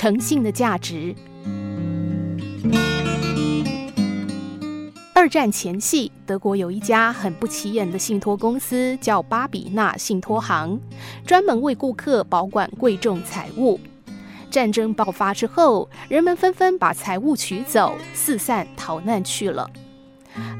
[0.00, 1.14] 诚信的价值。
[5.12, 10.80] 二战前夕，德国有一家很不起眼的信托公司，叫巴比纳信托行，
[11.26, 13.78] 专门为顾客保管贵重财物。
[14.50, 19.70] 战争爆发之后，人们纷纷把财物取走，四散逃难去了。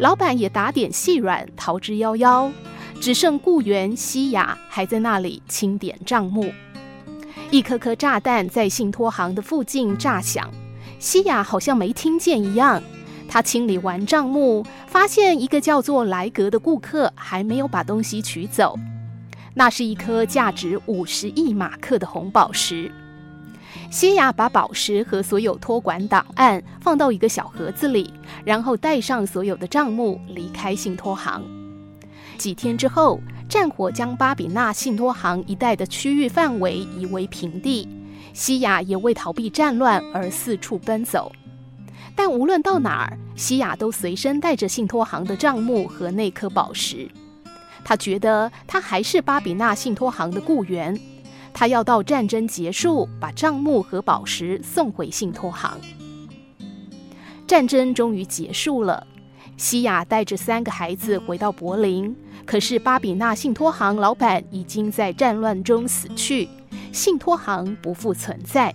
[0.00, 2.52] 老板也打点细软，逃之夭夭，
[3.00, 6.52] 只剩雇员西雅还在那里清点账目。
[7.52, 10.48] 一颗颗炸弹在信托行的附近炸响，
[11.00, 12.80] 西雅好像没听见一样。
[13.28, 18.78] 他清理完账目，发现一个叫做莱格的顾客还没有把东西取走。
[19.54, 22.88] 那是一颗价值五十亿马克的红宝石。
[23.90, 28.14] 西雅把宝石和所有托管档案放到一个小盒子里，
[28.44, 31.42] 然后带上所有的账目离开信托行。
[32.40, 37.86] 几天之后，战火将巴比纳信托行一带的区域范围夷为平地。
[38.32, 41.30] 西亚也为逃避战乱而四处奔走。
[42.16, 47.06] 但无论到哪儿，西亚都随身带着信托行的账目和那颗宝石。
[47.84, 50.98] 他觉得他还是巴比纳信托行的雇员，
[51.52, 55.78] 他要到战争结束，把账目和宝石送回信托行。
[57.46, 59.06] 战争终于结束了，
[59.60, 62.16] 西雅带着三个孩子回到柏林，
[62.46, 66.48] 可是巴比纳信托行老板已经在战乱中死去，
[66.92, 68.74] 信托行不复存在。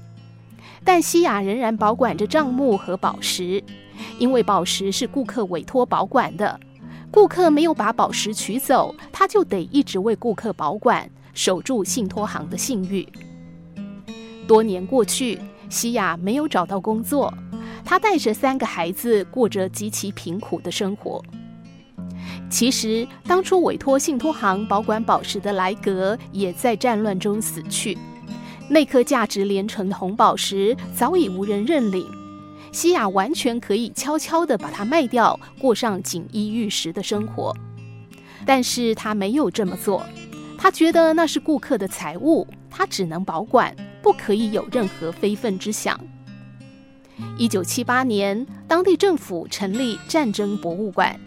[0.83, 3.63] 但西雅仍然保管着账目和宝石，
[4.19, 6.59] 因为宝石是顾客委托保管的。
[7.09, 13.07] 顾客没有把宝石取走，他就得一直为顾客保管，守住信托行的信誉。
[14.47, 17.33] 多年过去，西雅没有找到工作，
[17.85, 21.23] 他带着三个孩子过着极其贫苦的生活。
[22.49, 27.97] 其实，当初委托信托行保管宝石的莱格也在战乱中死去。
[28.67, 32.07] 那颗价值连城的红宝石早已无人认领，
[32.71, 37.55] 西雅完全可以悄悄地把它卖掉，过上锦衣玉食的生活。
[38.45, 40.03] 但是他没有这么做，
[40.57, 45.99] 他觉得那是顾客的财物，他只能保管，不可以有任何非分之想。
[47.37, 51.19] 一九七八年，当地政府成立战争博物馆，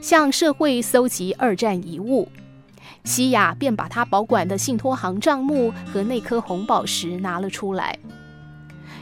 [0.00, 2.28] 向社会搜集二战遗物。
[3.04, 7.98] 西雅便把他保管的信托行账目和那颗红宝石拿了出来。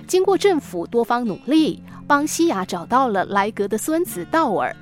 [0.06, 4.74] 经过政府多方努力，帮西雅找到了莱格的孙子道尔。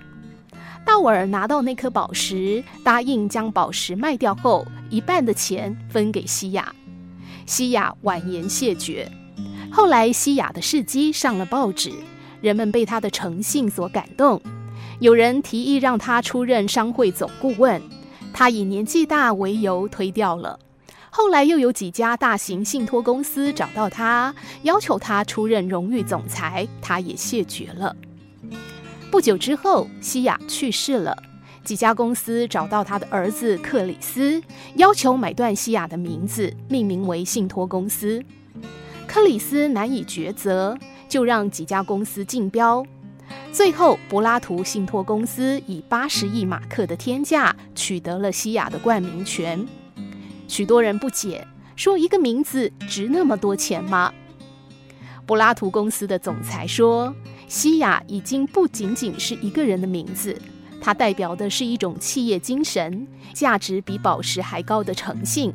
[0.84, 6.74] 道尔拿到那颗宝石，答应将宝石卖掉后，一半的钱分给西雅。
[7.46, 9.08] 西雅婉言谢绝。
[9.74, 11.90] 后来，西雅的事迹上了报纸，
[12.42, 14.38] 人们被他的诚信所感动。
[15.00, 17.80] 有人提议让他出任商会总顾问。
[18.34, 20.58] 他以年纪大为由推掉了，
[21.08, 27.96] 后来又有几家大型信托公司找到他，要求他出任荣誉总裁，他也谢绝了。
[29.10, 31.16] 不久之后，西雅去世了，
[31.64, 34.42] 几家公司找到他的儿子克里斯，
[34.76, 38.22] 要求买断西雅的名字，命名为信托公司。
[39.12, 40.74] 克里斯难以抉择，
[41.06, 42.82] 就让几家公司竞标。
[43.52, 49.68] 最后，柏拉图信托公司以八十亿马克的天价取得了西雅的冠名权。
[50.48, 51.46] 许多人不解，
[51.76, 54.10] 说一个名字值那么多钱吗？
[55.26, 57.14] 柏拉图公司的总裁说，
[57.46, 60.34] 西雅已经不仅仅是一个人的名字，
[60.80, 65.52] 它代表的是一种企业精神，价值比宝石还高的诚信。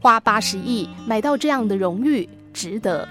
[0.00, 3.08] 花八十亿买到这样的荣誉，值得。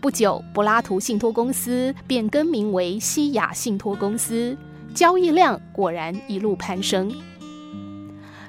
[0.00, 4.56] 不久，柏拉图信托公司便更名为西雅信托公司，
[4.94, 7.12] 交易量果然一路攀升。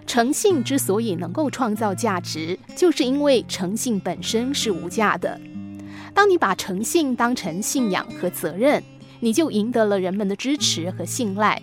[0.07, 5.39] 诚信之所以能够创造价值，就是因为诚信本身是无价的。
[6.13, 8.83] 当你把诚信当成信仰和责任，
[9.19, 11.61] 你就赢得了人们的支持和信赖。